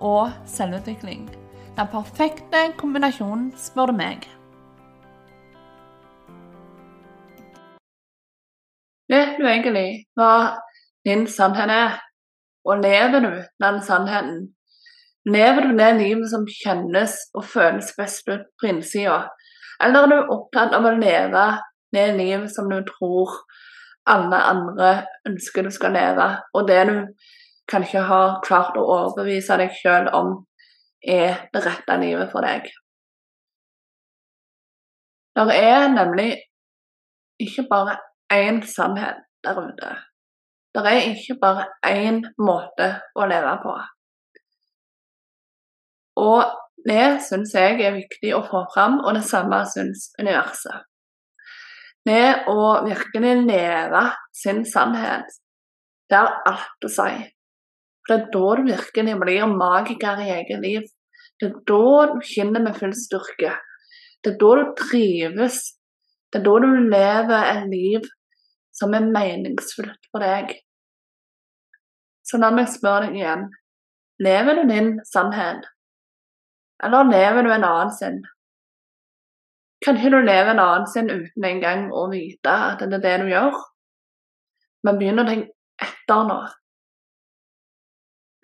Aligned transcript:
og 0.00 0.30
selvutvikling. 0.46 1.28
Den 1.78 1.88
perfekte 1.92 2.64
kombinasjonen, 2.78 3.52
spør 3.56 3.92
du 3.92 3.98
meg. 3.98 4.26
Vet 9.08 9.38
du 9.38 9.46
egentlig 9.48 9.88
hva 10.18 10.58
din 11.06 11.26
sannhet 11.30 11.72
er? 11.72 11.96
Og 12.68 12.82
lever 12.82 13.24
du 13.24 13.30
den 13.64 13.80
sannheten? 13.82 14.42
Lever 15.28 15.68
du 15.68 15.78
det 15.78 15.94
livet 16.00 16.28
som 16.30 16.44
kjennes 16.48 17.14
og 17.34 17.46
føles 17.48 17.94
best 17.96 18.28
ut 18.28 18.44
på 18.60 18.68
innsida? 18.72 19.22
Eller 19.80 20.04
er 20.04 20.12
du 20.12 20.34
opptatt 20.34 20.74
av 20.76 20.86
å 20.88 20.96
leve 20.98 21.46
det 21.94 22.06
livet 22.18 22.50
som 22.52 22.68
du 22.70 22.80
tror 22.88 23.38
alle 24.08 24.38
andre 24.50 24.90
ønsker 25.28 25.66
du 25.66 25.72
skal 25.72 25.92
leve, 25.96 26.28
og 26.56 26.68
det 26.68 26.80
du 26.88 26.94
kanskje 27.68 28.02
har 28.08 28.38
klart 28.46 28.76
å 28.76 28.84
overbevise 28.84 29.58
deg 29.60 29.74
sjøl 29.76 30.10
om 30.16 30.34
er 31.04 31.48
det 31.52 31.64
rette 31.64 31.96
livet 32.00 32.30
for 32.32 32.44
deg. 32.44 32.68
Det 35.38 35.54
er 35.54 35.86
nemlig 35.92 36.32
ikke 37.38 37.68
bare 37.70 37.98
én 38.34 38.62
sannhet 38.66 39.22
der 39.46 39.60
ute. 39.60 39.92
Det 40.74 40.82
er 40.86 41.06
ikke 41.12 41.38
bare 41.40 41.68
én 41.86 42.24
måte 42.42 42.88
å 43.14 43.26
leve 43.30 43.54
på. 43.62 43.76
Og 46.18 46.42
det 46.88 47.06
syns 47.22 47.54
jeg 47.54 47.78
er 47.84 47.94
viktig 47.94 48.34
å 48.34 48.42
få 48.46 48.64
fram, 48.74 48.98
og 49.04 49.14
det 49.14 49.24
samme 49.26 49.62
syns 49.70 50.10
universet. 50.18 50.86
Det 52.08 52.48
å 52.50 52.84
virkelig 52.86 53.34
leve 53.46 54.04
sin 54.34 54.64
sannhet, 54.66 55.26
det 56.10 56.18
har 56.18 56.38
alt 56.48 56.86
å 56.86 56.90
si. 56.90 57.10
Det 58.08 58.16
er 58.16 58.28
da 58.32 58.44
du 58.56 58.62
virkelig 58.70 59.16
blir 59.20 59.50
magiker 59.52 60.22
i 60.24 60.30
eget 60.38 60.62
liv. 60.64 60.86
Det 61.38 61.50
er 61.50 61.58
da 61.68 62.06
du 62.12 62.22
skinner 62.24 62.64
med 62.64 62.76
full 62.78 62.94
styrke. 62.96 63.52
Det 64.24 64.32
er 64.32 64.38
da 64.40 64.52
du 64.58 64.72
trives. 64.78 65.60
Det 66.32 66.40
er 66.40 66.46
da 66.46 66.54
du 66.64 66.70
lever 66.88 67.50
et 67.52 67.68
liv 67.68 68.08
som 68.78 68.94
er 68.94 69.06
meningsfullt 69.12 70.08
for 70.12 70.24
deg. 70.24 70.54
Så 72.24 72.40
la 72.40 72.50
meg 72.54 72.70
spørre 72.70 73.08
deg 73.08 73.20
igjen. 73.20 73.46
Lever 74.24 74.58
du 74.58 74.64
din 74.72 74.96
sannhet, 75.06 75.62
eller 76.82 77.06
lever 77.06 77.46
du 77.46 77.52
en 77.54 77.64
annen 77.64 77.92
sin? 77.94 78.18
Kan 79.84 79.98
ikke 79.98 80.10
du 80.10 80.18
leve 80.26 80.52
en 80.52 80.62
annen 80.62 80.86
sin 80.90 81.10
uten 81.10 81.46
engang 81.46 81.84
å 81.94 82.08
vite 82.10 82.50
at 82.50 82.82
det 82.82 82.98
er 82.98 83.04
det 83.04 83.14
du 83.22 83.30
gjør? 83.30 83.60
Men 84.86 84.98
begynn 84.98 85.22
å 85.22 85.26
tenke 85.28 85.54
etter 85.86 86.26
nå. 86.26 86.38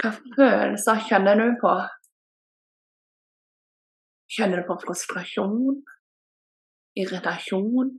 Hva 0.04 0.10
følelser 0.36 0.98
kjenner 1.08 1.38
du 1.40 1.54
på? 1.62 1.70
Kjenner 4.36 4.60
du 4.60 4.66
på 4.68 4.76
frustrasjon? 4.82 5.78
Irritasjon? 7.00 7.94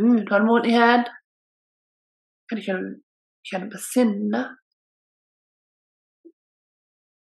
Utålmodighet? 0.00 1.12
Kan 2.48 2.62
du 2.62 2.64
kjenne 2.64 3.68
på 3.68 3.82
sinne? 3.84 4.42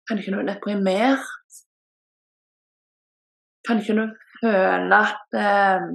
Kan 0.08 0.24
du 0.24 0.42
deprimert? 0.48 1.28
Kan 3.68 3.84
du 3.84 4.04
føle 4.40 5.06
at 5.12 5.42
eh, 5.44 5.90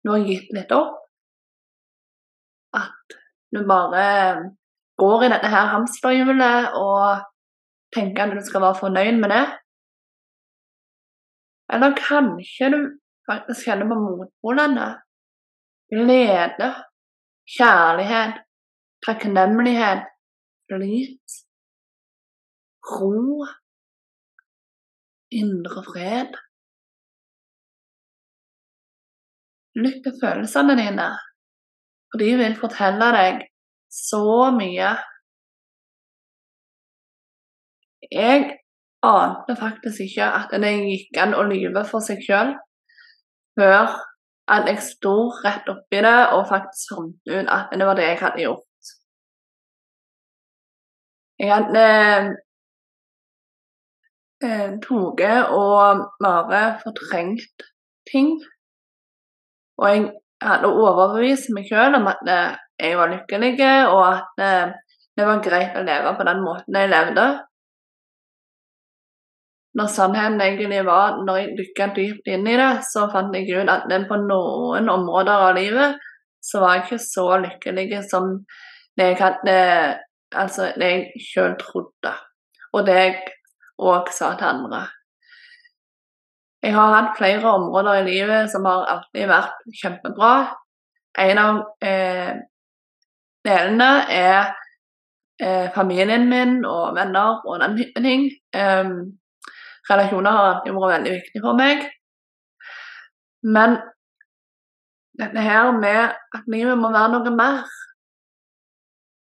du 0.00 0.16
har 0.16 0.30
gitt 0.32 0.48
litt 0.56 0.72
opp? 0.72 1.02
At 2.72 3.20
du 3.52 3.66
bare 3.68 4.06
går 5.00 5.24
i 5.24 5.30
dette 5.32 5.50
her 5.52 5.72
hamsterhjulet 5.72 6.76
og 6.80 7.24
tenker 7.94 8.26
at 8.26 8.36
du 8.36 8.44
skal 8.44 8.64
være 8.64 8.80
fornøyd 8.80 9.20
med 9.22 9.32
det? 9.34 9.46
Eller 11.72 11.96
kanskje 11.98 12.70
du 12.74 12.80
faktisk 13.28 13.66
kjenner 13.66 13.90
på 13.90 13.98
motpolene? 14.00 14.88
Glede, 15.92 16.70
kjærlighet, 17.56 18.40
takknemlighet, 19.06 20.06
flyt, 20.66 21.36
ro, 22.90 23.46
indre 25.30 25.82
fred. 25.90 26.38
Lytt 29.76 30.00
til 30.06 30.14
følelsene 30.22 30.78
dine, 30.78 31.10
for 32.10 32.22
de 32.22 32.30
vil 32.40 32.56
fortelle 32.58 33.10
deg 33.18 33.44
så 33.92 34.50
mye. 34.56 34.94
Jeg 38.10 38.58
ante 39.02 39.56
faktisk 39.58 40.00
ikke 40.06 40.28
at 40.38 40.54
det 40.62 40.72
gikk 40.86 41.18
an 41.22 41.34
å 41.34 41.44
lyve 41.48 41.82
for 41.88 42.04
seg 42.04 42.22
sjøl 42.24 42.54
før 43.58 43.96
at 44.52 44.68
jeg 44.70 44.82
sto 44.84 45.14
rett 45.44 45.68
oppi 45.72 46.02
det 46.06 46.18
og 46.36 46.46
faktisk 46.50 46.94
fant 46.94 47.30
ut 47.32 47.50
at 47.50 47.72
det 47.74 47.88
var 47.88 47.98
det 47.98 48.08
jeg 48.10 48.20
hadde 48.22 48.44
gjort. 48.44 48.92
Jeg 51.40 51.50
hadde 51.52 51.86
eh, 54.46 54.76
tatt 54.84 55.50
og 55.52 56.04
bare 56.22 56.62
fortrengt 56.84 57.66
ting 58.10 58.36
og 59.76 59.88
jeg 59.90 60.06
hadde 60.44 60.70
overbevist 60.70 61.50
meg 61.56 61.68
selv 61.68 61.98
om 61.98 62.08
at 62.12 62.30
eh, 62.32 62.54
jeg 62.78 62.96
var 62.98 63.12
lykkelig, 63.12 63.52
og 63.88 64.02
at 64.04 64.42
eh, 64.44 64.72
det 65.16 65.26
var 65.26 65.44
greit 65.44 65.76
å 65.76 65.84
leve 65.84 66.14
på 66.16 66.26
den 66.28 66.42
måten 66.44 66.76
jeg 66.76 66.92
levde. 66.92 67.26
Når 69.76 69.88
sannheten 69.92 70.40
egentlig 70.40 70.82
var, 70.86 71.18
når 71.24 71.38
jeg 71.40 71.56
dykka 71.58 71.86
dypt 71.96 72.28
inn 72.32 72.46
i 72.48 72.56
det, 72.56 72.70
så 72.88 73.06
fant 73.12 73.34
jeg 73.36 73.48
ut 73.52 73.72
at 73.72 73.88
på 74.08 74.20
noen 74.24 74.88
områder 74.92 75.48
av 75.50 75.56
livet 75.56 75.96
så 76.46 76.62
var 76.62 76.76
jeg 76.76 76.84
ikke 76.84 77.02
så 77.04 77.26
lykkelig 77.42 78.02
som 78.08 78.36
det 78.96 79.12
jeg 79.12 79.22
hadde 79.22 79.56
Altså 80.36 80.72
det 80.74 80.86
jeg 80.90 81.20
sjøl 81.22 81.52
trodde, 81.60 82.10
og 82.74 82.80
det 82.84 82.94
jeg 82.98 83.12
òg 83.78 84.08
sa 84.10 84.32
til 84.34 84.48
andre. 84.48 84.80
Jeg 86.66 86.74
har 86.74 86.94
hatt 86.96 87.12
flere 87.16 87.52
områder 87.52 88.00
i 88.00 88.06
livet 88.08 88.50
som 88.50 88.66
har 88.66 88.88
alltid 88.90 89.30
vært 89.30 89.62
kjempebra. 89.80 90.32
En 91.22 91.40
av 91.40 91.60
eh, 91.78 92.32
delene 93.46 93.90
er 94.12 94.52
eh, 95.42 95.68
familien 95.74 96.28
min 96.30 96.58
og 96.64 96.96
venner 96.96 97.42
og 97.46 97.60
den 97.62 97.76
type 97.78 98.02
ting. 98.04 98.28
Eh, 98.54 98.90
relasjoner 99.90 100.36
har 100.36 100.48
vært 100.66 100.72
veldig 100.94 101.12
viktig 101.18 101.42
for 101.44 101.58
meg. 101.58 101.84
Men 103.46 103.78
dette 105.20 105.40
her 105.40 105.70
med 105.72 106.16
at 106.36 106.48
livet 106.52 106.78
må 106.78 106.90
være 106.92 107.12
noe 107.14 107.36
mer, 107.36 107.62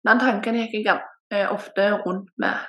den 0.06 0.22
tanken 0.22 0.58
gikk 0.60 0.80
jeg 0.80 0.96
eh, 1.34 1.46
ofte 1.52 1.90
rundt 2.04 2.32
med. 2.42 2.64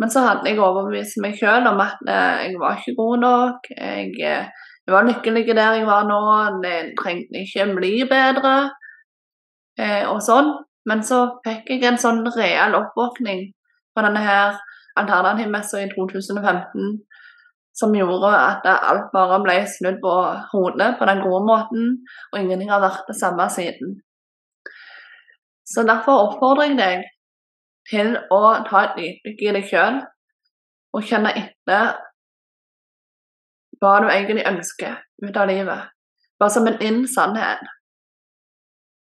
Men 0.00 0.10
så 0.10 0.24
hadde 0.24 0.48
jeg 0.48 0.58
overbevist 0.58 1.20
meg 1.22 1.36
sjøl 1.38 1.68
om 1.70 1.80
at 1.84 2.00
eh, 2.08 2.48
jeg 2.48 2.60
var 2.60 2.78
ikke 2.78 2.96
god 2.98 3.22
nok. 3.22 3.72
Jeg, 3.76 4.12
eh, 4.18 4.68
jeg 4.82 4.94
var 4.96 5.06
lykkelig 5.06 5.44
der 5.52 5.76
jeg 5.78 5.86
var 5.86 6.08
nå, 6.08 6.20
jeg 6.66 6.94
trengte 6.98 7.44
ikke 7.44 7.68
bli 7.76 7.92
bedre 8.10 8.54
eh, 9.82 10.04
og 10.08 10.22
sånn. 10.24 10.52
Men 10.88 11.02
så 11.06 11.24
fikk 11.44 11.70
jeg 11.70 11.84
en 11.86 12.00
sånn 12.00 12.24
real 12.34 12.74
oppvåkning 12.78 13.48
på 13.94 14.04
denne 14.06 14.22
her 14.24 14.56
alternativmessa 14.98 15.82
i 15.82 15.90
2015 15.92 16.96
som 17.74 17.94
gjorde 17.96 18.30
at 18.36 18.66
alt 18.68 19.08
bare 19.14 19.38
ble 19.44 19.54
snudd 19.68 20.00
på 20.02 20.14
hodet 20.52 20.90
på 20.98 21.08
den 21.08 21.22
gode 21.24 21.44
måten, 21.48 21.92
og 22.32 22.40
ingenting 22.40 22.70
har 22.70 22.82
vært 22.84 23.08
det 23.08 23.16
samme 23.16 23.48
siden. 23.52 23.94
Så 25.64 25.84
derfor 25.88 26.26
oppfordrer 26.26 26.68
jeg 26.68 26.78
deg 26.80 27.06
til 27.88 28.16
å 28.34 28.42
ta 28.68 28.84
et 28.84 28.98
dypdykk 28.98 29.44
i 29.46 29.54
deg 29.56 29.68
sjøl 29.70 30.00
og 30.92 31.06
kjenne 31.08 31.32
etter 31.38 31.94
hva 33.80 33.94
du 34.04 34.10
egentlig 34.12 34.44
ønsker 34.46 35.00
ut 35.24 35.38
av 35.38 35.48
livet. 35.48 35.88
Bare 36.38 36.52
som 36.52 36.68
en 36.68 36.82
inn 36.84 37.06
sannhet. 37.08 37.62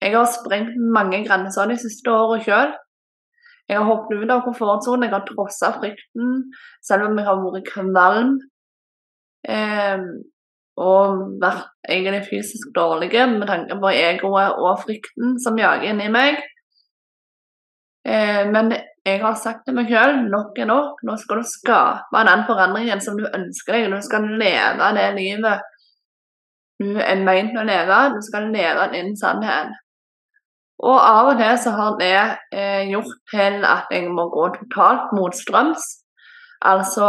Jeg 0.01 0.13
har 0.13 0.27
sprengt 0.29 0.75
mange 0.93 1.23
grenser 1.25 1.69
de 1.71 1.77
siste 1.81 2.11
årene 2.13 2.43
sjøl. 2.45 2.73
Jeg 3.67 3.79
har 3.79 3.87
hoppet 3.89 4.21
ut 4.21 4.31
av 4.31 4.43
komfortsonen, 4.45 5.07
jeg 5.07 5.13
har 5.15 5.25
trossa 5.27 5.73
frykten, 5.75 6.35
selv 6.85 7.09
om 7.09 7.17
jeg 7.17 7.27
har 7.27 7.39
vært 7.43 7.71
kvalm. 7.71 8.35
Eh, 9.47 10.03
og 10.77 11.23
vært 11.41 11.71
egentlig 11.89 12.27
fysisk 12.27 12.69
dårlig 12.75 13.09
med 13.31 13.47
tanke 13.49 13.79
på 13.81 13.89
egoet 13.89 14.59
og 14.61 14.83
frykten 14.83 15.39
som 15.41 15.57
jager 15.57 15.89
inni 15.89 16.11
meg. 16.13 16.37
Eh, 18.07 18.45
men 18.53 18.71
jeg 19.07 19.19
har 19.23 19.35
sagt 19.41 19.65
til 19.65 19.75
meg 19.75 19.89
sjøl 19.89 20.21
nok 20.29 20.61
er 20.61 20.69
nok. 20.69 21.01
Nå 21.03 21.17
skal 21.19 21.41
du 21.41 21.49
skape 21.49 22.23
den 22.29 22.45
forandringen 22.47 23.01
som 23.03 23.17
du 23.17 23.25
ønsker 23.25 23.73
deg. 23.73 23.89
Du 23.91 24.05
skal 24.05 24.29
leve 24.37 24.93
det 24.95 25.09
livet 25.17 25.65
du 26.77 26.93
er 27.01 27.21
ment 27.25 27.57
å 27.57 27.65
leve. 27.65 27.99
Du 28.13 28.21
skal 28.25 28.51
leve 28.53 28.89
den 28.93 29.15
sannheten. 29.17 29.73
Og 30.85 30.97
av 31.01 31.31
og 31.31 31.39
til 31.39 31.55
så 31.57 31.73
har 31.73 31.95
det 31.97 32.17
eh, 32.53 32.89
gjort 32.91 33.13
til 33.31 33.63
at 33.65 33.89
jeg 33.93 34.11
må 34.13 34.27
gå 34.33 34.49
totalt 34.59 35.13
motstrøms. 35.17 35.85
Altså 36.61 37.07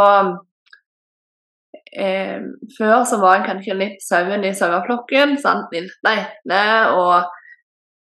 eh, 1.93 2.41
Før 2.77 3.03
så 3.05 3.19
var 3.21 3.37
jeg 3.37 3.47
kanskje 3.49 3.77
litt 3.77 4.01
sauen 4.05 4.45
i 4.45 4.55
saueflokken. 4.57 5.37
Vilte 5.73 6.15
etter 6.15 6.95
og 6.97 7.29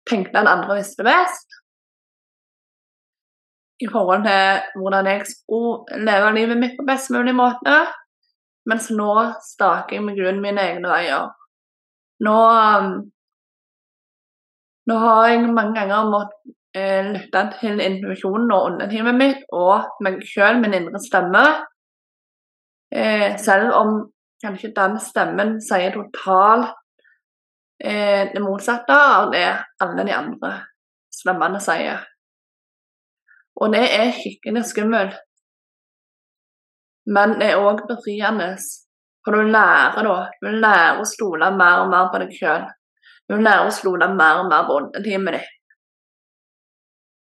tenkte 0.09 0.39
at 0.39 0.53
andre 0.55 0.79
visste 0.79 1.07
best. 1.07 1.59
I 3.83 3.87
forhold 3.91 4.25
til 4.27 4.81
hvordan 4.81 5.07
jeg 5.07 5.27
skulle 5.31 6.05
leve 6.07 6.35
livet 6.35 6.59
mitt 6.59 6.79
på 6.79 6.87
best 6.87 7.11
mulig 7.15 7.35
måte. 7.35 7.83
Mens 8.69 8.91
nå 8.95 9.13
staker 9.43 9.99
jeg 9.99 10.07
med 10.07 10.19
grunn 10.19 10.43
mine 10.43 10.63
egne 10.71 10.91
veier. 10.91 11.31
Nå, 12.27 12.39
nå 14.89 14.97
har 15.03 15.29
jeg 15.29 15.47
mange 15.47 15.75
ganger 15.77 16.11
måttet 16.13 16.55
eh, 16.77 17.11
lytte 17.13 17.43
til 17.59 17.81
intuisjonen 17.85 18.53
og 18.55 18.71
åndetimen 18.71 19.19
mitt 19.21 19.45
og 19.53 20.01
meg 20.05 20.23
sjøl, 20.25 20.61
min 20.63 20.77
indre 20.79 21.01
stemme. 21.03 21.45
Eh, 22.89 23.37
selv 23.41 23.75
om 23.77 23.97
kanskje 24.43 24.73
den 24.77 24.97
stemmen 25.03 25.59
sier 25.65 25.93
totalt 25.93 26.73
eh, 27.83 28.31
det 28.33 28.43
motsatte 28.43 28.97
av 28.97 29.33
det 29.35 29.47
alle 29.85 30.07
de 30.09 30.15
andre 30.17 30.53
stemmene 31.13 31.61
sier. 31.61 32.05
Og 33.59 33.75
det 33.75 33.85
er 33.91 34.15
skikkelig 34.15 34.65
skummelt. 34.71 35.17
Men 37.09 37.39
det 37.41 37.53
er 37.53 37.65
òg 37.65 37.87
befriende. 37.89 38.53
For 39.25 39.35
du 39.35 39.51
lærer 39.51 40.07
da. 40.07 40.19
Du 40.41 40.49
lærer 40.53 41.01
å 41.01 41.07
stole 41.09 41.51
mer 41.57 41.83
og 41.83 41.91
mer 41.93 42.11
på 42.13 42.21
deg 42.23 42.35
sjøl. 42.37 42.69
Du 43.29 43.37
lærer 43.37 43.69
å 43.69 43.75
stole 43.75 44.09
mer 44.15 44.43
og 44.43 44.49
mer 44.49 44.65
på 44.67 44.77
åndetimen 44.81 45.37
ditt. 45.37 45.55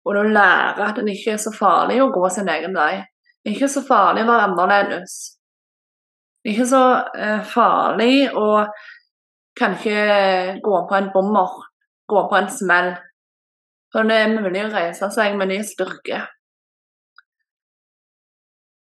Og 0.03 0.17
du 0.17 0.33
lærer 0.33 0.81
at 0.83 0.99
det 0.99 1.13
ikke 1.13 1.35
er 1.37 1.41
så 1.41 1.53
farlig 1.55 2.01
å 2.03 2.11
gå 2.11 2.27
sin 2.33 2.49
egen 2.51 2.75
vei. 2.75 3.03
Det 3.43 3.51
er 3.51 3.55
ikke 3.55 3.71
så 3.71 3.83
farlig 3.87 4.25
å 4.25 4.31
være 4.31 4.49
annerledes. 4.49 5.15
Det 6.43 6.51
er 6.51 6.57
ikke 6.57 6.71
så 6.73 6.83
eh, 7.15 7.45
farlig 7.47 8.15
å 8.35 8.47
kanskje 9.59 9.97
gå 10.65 10.79
på 10.89 10.97
en 10.97 11.09
bommer, 11.13 11.55
gå 12.09 12.23
på 12.29 12.39
en 12.39 12.49
smell. 12.51 12.91
For 13.93 14.09
det 14.09 14.17
er 14.23 14.33
mulig 14.33 14.65
å 14.65 14.73
reise 14.73 15.07
seg 15.13 15.37
med 15.39 15.53
ny 15.53 15.61
styrke. 15.67 16.23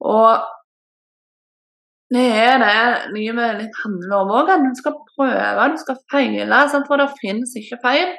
Og 0.07 0.47
det 2.11 2.25
er 2.35 2.57
det 2.59 3.13
livet 3.15 3.59
litt 3.61 3.77
handler 3.83 4.17
om 4.17 4.33
òg. 4.35 4.51
Du 4.65 4.73
skal 4.79 4.97
prøve, 5.13 5.69
du 5.71 5.77
skal 5.79 6.01
feile. 6.11 6.59
For 6.87 6.99
det 6.99 7.07
fins 7.21 7.55
ikke 7.59 7.79
feil. 7.85 8.11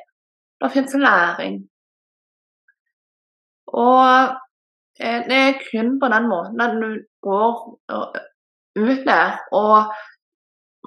Det 0.62 0.70
fins 0.72 0.94
læring. 0.96 1.60
Og 3.72 4.32
eh, 5.00 5.20
det 5.28 5.38
er 5.38 5.60
kun 5.66 5.96
på 6.00 6.08
den 6.12 6.28
måten 6.28 6.60
at 6.64 6.76
du 6.80 6.90
går 7.24 7.54
ut 8.76 9.04
der 9.06 9.38
og 9.52 9.92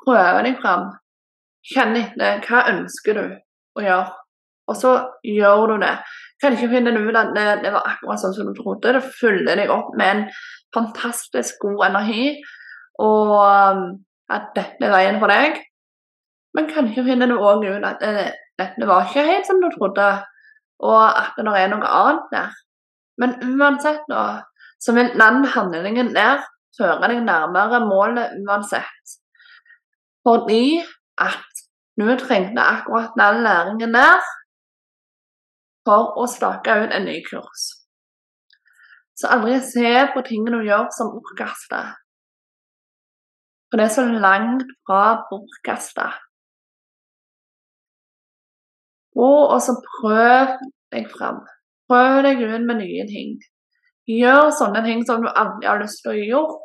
prøver 0.04 0.46
deg 0.46 0.60
fram. 0.62 0.92
Kjenn 1.66 1.98
etter 1.98 2.44
hva 2.46 2.68
ønsker 2.74 3.18
du 3.18 3.26
å 3.76 3.82
gjøre, 3.82 4.12
og 4.70 4.78
så 4.78 4.92
gjør 5.26 5.72
du 5.72 5.80
det. 5.82 5.96
Kanskje 6.44 6.70
finner 6.70 6.94
du 6.94 7.08
ut 7.08 7.18
at 7.18 7.34
det, 7.34 7.46
det, 7.64 7.72
var 7.74 7.88
akkurat 7.90 8.22
sånn 8.22 8.36
som 8.36 8.52
du 8.52 8.54
trodde. 8.58 8.94
Det 8.94 9.16
fyller 9.18 9.58
deg 9.58 9.74
opp 9.74 9.96
med 9.98 10.12
en 10.12 10.24
fantastisk 10.76 11.64
god 11.64 11.88
energi, 11.90 12.36
og 13.02 13.32
um, 13.42 13.86
at 14.32 14.52
dette 14.56 14.86
er 14.86 14.94
veien 14.94 15.20
for 15.22 15.32
deg. 15.32 15.60
Men 16.56 16.70
kanskje 16.72 17.04
finner 17.08 17.30
du 17.30 17.36
òg 17.36 17.66
ut 17.68 17.88
at 17.88 18.04
dette 18.60 18.88
var 18.88 19.10
ikke 19.10 19.26
helt 19.28 19.48
som 19.48 19.60
du 19.60 19.68
trodde, 19.74 20.08
og 20.86 21.02
at 21.04 21.36
det 21.38 21.56
er 21.60 21.72
noe 21.72 21.90
annet 22.00 22.30
der. 22.32 22.54
Men 23.20 23.36
uansett, 23.44 24.04
da, 24.12 24.44
så 24.80 24.96
vil 24.96 25.12
den 25.16 25.46
handlingen 25.52 26.14
der 26.16 26.44
føre 26.78 27.08
deg 27.08 27.24
nærmere 27.24 27.82
målet 27.88 28.36
uansett. 28.44 29.16
Fordi 30.26 30.82
at 31.22 31.64
du 32.00 32.08
trengte 32.20 32.62
akkurat 32.62 33.16
den 33.20 33.44
læringen 33.44 33.96
der 33.96 34.24
for 35.86 36.16
å 36.20 36.26
stake 36.28 36.76
ut 36.84 36.96
en 36.96 37.06
ny 37.08 37.20
kurs. 37.28 37.70
Så 39.16 39.30
aldri 39.32 39.62
se 39.64 39.92
på 40.12 40.24
tingene 40.28 40.60
du 40.60 40.68
gjør 40.68 40.90
som 40.92 41.14
bortkasta. 41.14 41.84
For 43.70 43.80
det 43.82 43.88
er 43.88 43.96
så 43.96 44.06
langt 44.06 44.70
fra 44.86 45.02
bortkasta. 45.30 46.12
Og 49.16 49.58
så 49.64 49.76
prøv 49.88 50.56
deg 50.94 51.10
fram. 51.12 51.42
Prøv 51.90 52.22
deg 52.26 52.42
ut 52.44 52.66
med 52.68 52.82
nye 52.82 53.06
ting. 53.10 53.36
Gjør 54.10 54.52
sånne 54.54 54.84
ting 54.86 55.02
som 55.08 55.24
du 55.24 55.30
aldri 55.32 55.70
har 55.70 55.82
lyst 55.82 56.04
til 56.04 56.14
å 56.14 56.20
gjøre, 56.20 56.58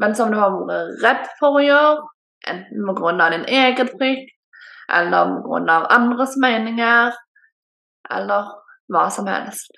men 0.00 0.14
som 0.16 0.30
du 0.32 0.38
har 0.38 0.54
vært 0.54 1.02
redd 1.04 1.24
for 1.40 1.58
å 1.58 1.64
gjøre, 1.64 2.04
enten 2.48 2.86
pga. 2.86 3.26
din 3.34 3.48
egen 3.62 3.90
frykt, 3.96 4.30
eller 4.88 5.34
pga. 5.44 5.80
andres 5.96 6.36
meninger, 6.40 7.18
eller 8.10 8.54
hva 8.88 9.08
som 9.10 9.26
helst. 9.26 9.74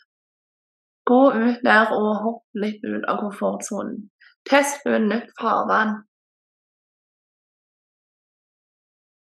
Gå 1.04 1.20
ut 1.34 1.62
der 1.66 1.92
og 1.96 2.10
hopp 2.24 2.62
litt 2.62 2.82
ut 2.86 3.04
av 3.10 3.20
komfortsonen. 3.24 4.08
Test 4.48 4.86
ut 4.86 5.02
nytt 5.02 5.30
farvann. 5.38 5.96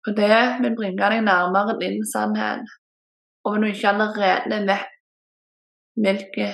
Og 0.07 0.15
det 0.15 0.39
vil 0.63 0.77
bringe 0.79 1.11
deg 1.11 1.25
nærmere 1.27 1.75
din 1.81 2.05
sannhet. 2.07 2.63
Og 3.47 3.59
når 3.59 3.67
du 3.67 3.73
ikke 3.75 3.93
allerede 3.93 4.61
vet 4.69 4.95
hvilke, 6.05 6.49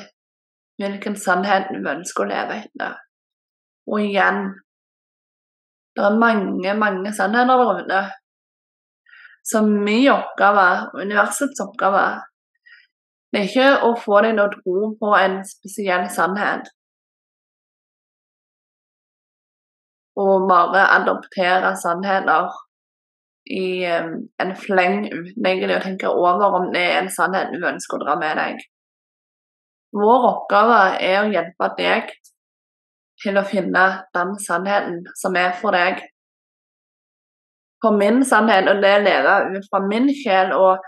hvilken 0.81 1.17
sannhet 1.17 1.69
du 1.73 1.81
ønsker 1.89 2.25
å 2.25 2.31
leve 2.31 2.59
etter, 2.63 2.99
og 3.91 4.05
igjen 4.05 4.45
Det 5.93 6.01
er 6.09 6.15
mange, 6.17 6.71
mange 6.81 7.11
sannheter 7.13 7.59
der 7.61 7.81
ute. 7.83 8.03
Så 9.45 9.61
min 9.67 10.07
oppgave, 10.09 10.63
universets 11.03 11.61
oppgave, 11.61 12.05
det 13.33 13.41
er 13.41 13.49
ikke 13.49 13.69
å 13.89 13.95
få 13.97 14.21
deg 14.25 14.35
til 14.37 14.43
å 14.45 14.51
tro 14.53 14.89
på 15.01 15.13
en 15.17 15.39
spesiell 15.49 16.05
sannhet. 16.13 16.67
Og 20.21 20.45
bare 20.51 20.83
adoptere 20.99 21.71
sannheter 21.81 22.51
i 23.49 23.85
en 23.89 24.53
fleng 24.61 25.07
uten 25.09 25.47
egentlig 25.49 25.79
å 25.79 25.85
tenke 25.87 26.13
over 26.13 26.59
om 26.61 26.69
det 26.75 26.83
er 26.91 27.01
en 27.01 27.11
sannhet 27.11 27.55
du 27.55 27.65
ønsker 27.65 27.97
å 27.97 28.05
dra 28.05 28.19
med 28.21 28.37
deg. 28.37 28.61
Vår 29.97 30.29
oppgave 30.29 30.83
er 31.01 31.19
å 31.23 31.33
hjelpe 31.33 31.71
deg 31.79 32.13
til 33.23 33.41
å 33.41 33.47
finne 33.49 33.87
den 34.17 34.37
sannheten 34.45 35.03
som 35.17 35.37
er 35.41 35.57
for 35.57 35.73
deg. 35.77 36.05
For 37.83 37.97
min 37.97 38.21
sannhet, 38.29 38.69
og 38.71 38.85
det 38.85 38.95
lever 39.03 39.57
ut 39.57 39.67
fra 39.73 39.81
min 39.89 40.13
sjel 40.15 40.53
og 40.55 40.85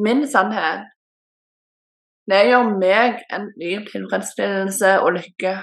min 0.00 0.24
sannhet, 0.28 0.88
det 2.32 2.46
gjør 2.48 2.72
meg 2.80 3.20
en 3.34 3.50
dyp 3.60 3.90
tilfredsstillelse 3.92 4.96
og 5.04 5.12
lykke. 5.18 5.54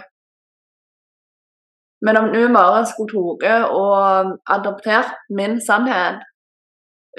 Men 2.06 2.18
om 2.18 2.30
du 2.32 2.42
bare 2.54 2.86
skulle 2.88 3.36
tatt 3.42 3.74
og 3.76 4.36
adoptert 4.56 5.18
min 5.36 5.58
sannhet 5.64 6.22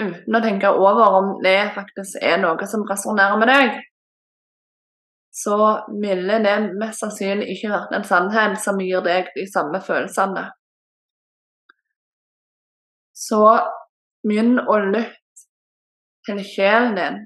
uten 0.01 0.37
å 0.37 0.41
tenke 0.45 0.71
over 0.73 1.17
om 1.19 1.33
det 1.45 1.73
faktisk 1.75 2.23
er 2.25 2.39
noe 2.41 2.69
som 2.71 2.87
resonnerer 2.89 3.41
med 3.41 3.51
deg, 3.51 3.75
så 5.43 5.59
ville 6.03 6.39
det 6.43 6.57
mest 6.81 7.05
sannsynlig 7.05 7.53
ikke 7.55 7.73
vært 7.75 7.93
en 7.95 8.07
sannhet 8.07 8.57
som 8.63 8.81
gir 8.83 9.05
deg 9.05 9.29
de 9.37 9.45
samme 9.51 9.83
følelsene. 9.85 10.49
Så 13.15 13.43
begynn 14.27 14.59
å 14.65 14.79
lytte 14.89 15.45
til 16.27 16.41
sjelen 16.45 16.97
din. 16.99 17.21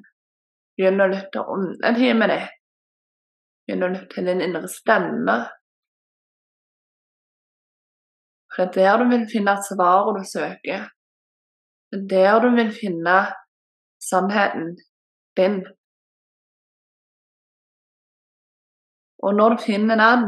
Begynn 0.77 1.03
å 1.03 1.11
lytte 1.11 1.31
til 1.35 1.53
åndetimen 1.55 2.33
din. 2.33 2.49
Begynn 3.65 3.87
å 3.87 3.93
lytte 3.93 4.11
til 4.15 4.31
din 4.31 4.43
indre 4.45 4.71
stemme. 4.71 5.37
For 8.55 8.71
det 8.75 8.83
er 8.83 8.99
der 8.99 9.05
du 9.05 9.11
vil 9.13 9.25
finne 9.31 9.55
svaret 9.69 10.19
du 10.19 10.27
søker. 10.31 10.89
Det 11.95 12.21
er 12.21 12.35
der 12.35 12.43
du 12.45 12.51
vil 12.59 12.73
finne 12.75 13.17
sannheten 14.03 14.77
din. 15.39 15.63
Og 19.25 19.35
når 19.35 19.55
du 19.55 19.63
finner 19.67 19.97
den, 19.99 20.25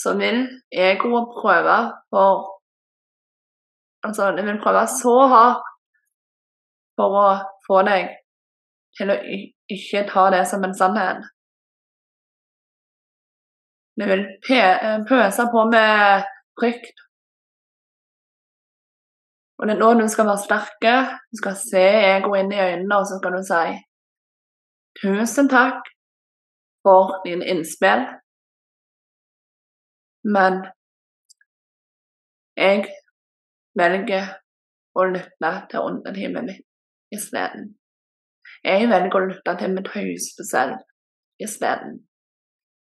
så 0.00 0.14
vil 0.18 0.46
egoet 0.70 1.36
prøve 1.40 1.78
for 2.10 2.48
Altså, 4.02 4.30
det 4.32 4.46
vil 4.46 4.60
prøve 4.62 4.86
så 4.88 5.12
hardt 5.28 5.66
for 6.96 7.16
å 7.20 7.26
få 7.66 7.82
deg 7.84 8.06
til 8.98 9.12
å 9.12 9.18
ikke 9.70 10.06
ta 10.08 10.26
det 10.34 10.42
som 10.50 10.64
en 10.66 10.74
sannhet. 10.76 11.28
Det 14.00 14.08
vil 14.08 14.24
pøse 15.08 15.46
på 15.52 15.64
med 15.70 16.26
frykt. 16.58 17.04
Og 19.60 19.68
det 19.68 19.74
er 19.74 19.80
nå 19.82 19.90
du 19.98 20.06
skal 20.08 20.28
være 20.30 20.44
sterke. 20.46 20.94
Du 21.28 21.40
skal 21.42 21.56
se 21.60 21.84
egoet 22.14 22.46
inn 22.46 22.54
i 22.54 22.62
øynene, 22.64 22.96
og 22.96 23.08
så 23.08 23.18
skal 23.20 23.36
du 23.36 23.42
si 23.44 23.74
tusen 25.00 25.50
takk 25.52 25.90
for 26.86 27.20
dine 27.26 27.44
innspill. 27.52 28.06
Men 30.24 30.62
jeg 32.56 32.88
velger 33.78 34.32
å 34.96 35.06
lytte 35.12 35.52
til 35.70 35.86
åndetimen 35.90 36.48
min 36.48 36.64
isteden. 37.14 37.70
Jeg 38.64 38.88
velger 38.90 39.16
å 39.16 39.26
lytte 39.30 39.56
til 39.56 39.72
mitt 39.72 39.88
høyeste 39.94 40.44
selv 40.44 40.80
isteden. 41.40 42.00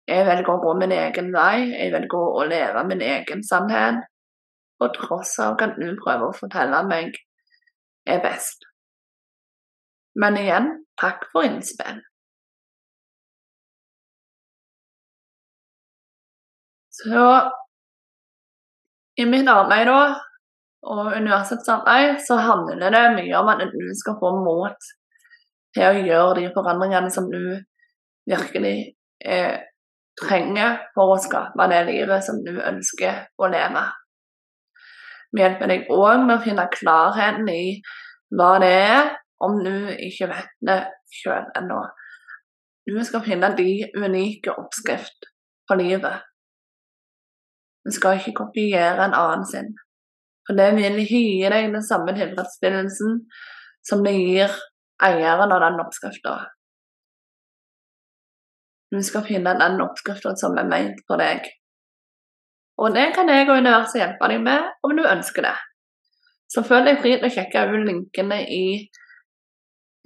Jeg 0.09 0.25
velger 0.27 0.51
å 0.51 0.59
gå 0.63 0.73
min 0.79 0.91
egen 0.91 1.31
vei, 1.31 1.69
jeg 1.71 1.93
velger 1.93 2.35
å 2.41 2.43
leve 2.49 2.83
min 2.89 3.03
egen 3.05 3.43
sannhet, 3.47 4.01
på 4.81 4.89
tross 4.97 5.37
av 5.39 5.61
at 5.61 5.77
du 5.79 5.93
prøver 6.01 6.27
å 6.27 6.35
fortelle 6.35 6.81
meg 6.89 7.15
er 8.09 8.19
best. 8.23 8.65
Men 10.19 10.39
igjen, 10.41 10.71
takk 10.99 11.27
for 11.31 11.47
innspill. 11.47 12.01
Så 16.91 17.27
i 19.21 19.25
mitt 19.29 19.47
arbeid 19.47 19.87
da, 19.87 20.01
og 20.91 21.13
universitetsarbeid, 21.13 22.17
så 22.25 22.41
handler 22.41 22.91
det 22.91 23.05
mye 23.15 23.39
om 23.39 23.51
at 23.53 23.63
du 23.71 23.85
skal 23.95 24.17
få 24.19 24.33
mot 24.41 24.91
til 25.75 25.87
å 25.87 26.05
gjøre 26.05 26.39
de 26.39 26.51
forandringene 26.55 27.11
som 27.13 27.29
du 27.31 27.41
virkelig 28.29 28.75
eh, 29.23 29.57
trenger 30.19 30.77
for 30.95 31.15
å 31.15 31.21
skape 31.21 31.67
det 31.71 31.81
livet 31.87 32.25
som 32.25 32.41
du 32.45 32.53
ønsker 32.59 33.25
å 33.39 33.49
leve. 33.51 33.83
Vi 35.31 35.43
hjelper 35.43 35.71
deg 35.71 35.91
òg 35.93 36.25
med 36.25 36.35
å 36.37 36.43
finne 36.43 36.67
klarheten 36.73 37.47
i 37.51 37.79
hva 38.35 38.55
det 38.63 38.71
er, 38.71 39.13
om 39.41 39.57
du 39.63 39.73
ikke 39.95 40.27
vet 40.31 40.51
det 40.67 40.81
sjøl 41.11 41.47
ennå. 41.57 41.79
Du 42.87 42.97
skal 43.05 43.23
finne 43.25 43.51
de 43.57 43.87
unike 43.95 44.53
oppskrift 44.57 45.29
på 45.69 45.77
livet 45.77 46.25
Du 47.85 47.91
skal 47.93 48.19
ikke 48.19 48.35
kopiere 48.37 49.07
en 49.07 49.15
annen 49.17 49.45
sin. 49.49 49.71
For 50.45 50.57
det 50.57 50.67
vil 50.75 50.99
gi 51.01 51.41
deg 51.49 51.71
den 51.73 51.85
samme 51.85 52.13
tilfredsstillelsen 52.17 53.15
som 53.87 54.03
det 54.05 54.13
gir 54.17 54.53
eieren 55.03 55.51
av 55.51 55.63
den 55.63 55.79
oppskrifta. 55.83 56.35
Du 58.91 58.99
skal 59.07 59.23
finne 59.23 59.55
den 59.59 59.81
oppskrifta 59.83 60.35
som 60.39 60.57
er 60.59 60.67
ment 60.67 61.01
for 61.07 61.21
deg. 61.21 61.47
Og 62.81 62.95
det 62.95 63.11
kan 63.15 63.29
jeg 63.29 63.47
og 63.47 63.59
universet 63.61 64.01
hjelpe 64.01 64.29
deg 64.31 64.41
med 64.43 64.71
om 64.83 64.95
du 64.97 65.03
ønsker 65.05 65.45
det. 65.45 65.55
Så 66.51 66.63
føl 66.67 66.87
deg 66.87 66.99
fri 66.99 67.15
til 67.15 67.29
å 67.29 67.31
sjekke 67.31 67.67
ut 67.71 67.85
linkene 67.87 68.41
i 68.51 68.63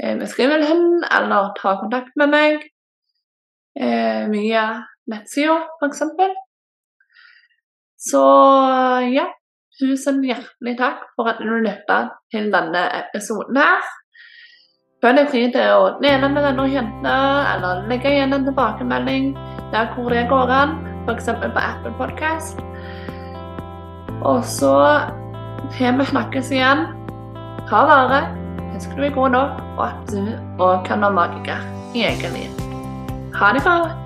eh, 0.02 0.16
beskrivelsen, 0.20 1.06
eller 1.18 1.54
ta 1.58 1.78
kontakt 1.80 2.14
med 2.20 2.34
meg 2.34 2.60
eh, 3.80 4.28
via 4.30 4.66
nettsida, 5.10 5.58
f.eks. 5.80 6.04
Så 8.06 8.22
ja, 9.16 9.26
tusen 9.80 10.22
hjertelig 10.28 10.76
takk 10.78 11.08
for 11.16 11.32
at 11.32 11.42
du 11.42 11.56
lytta 11.64 12.02
til 12.34 12.52
denne 12.54 12.86
episoden 13.02 13.58
her. 13.58 13.94
Føl 15.06 15.20
deg 15.20 15.28
fri 15.30 15.42
til 15.54 15.68
å 15.70 15.90
dele 16.02 16.26
med 16.34 16.42
venner 16.42 16.64
og 16.64 16.72
kjente, 16.74 17.12
eller 17.52 17.84
legge 17.92 18.10
igjen 18.10 18.32
en 18.34 18.48
tilbakemelding 18.48 19.28
der 19.70 19.92
hvor 19.94 20.08
det 20.10 20.24
går 20.32 20.50
an, 20.50 20.72
f.eks. 21.06 21.28
på 21.44 21.62
Apple 21.62 21.92
Podcast. 22.00 22.64
Og 24.26 24.40
så 24.50 24.72
til 25.76 26.00
vi 26.00 26.08
snakkes 26.10 26.50
igjen, 26.56 26.88
ta 27.70 27.84
vare, 27.86 28.24
husk 28.72 28.96
du 28.98 29.04
er 29.06 29.14
god 29.14 29.36
nok, 29.36 29.62
og 29.76 29.84
at 29.92 30.10
du 30.10 30.34
òg 30.58 30.82
kan 30.90 31.06
være 31.06 31.18
magiker 31.20 31.70
i 31.94 32.08
eget 32.10 32.34
liv. 32.34 32.66
Ha 33.38 33.54
det 33.54 33.62
godt. 33.68 34.05